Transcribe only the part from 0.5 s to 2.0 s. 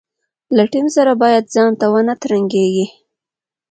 له ټیم سره باید ځانته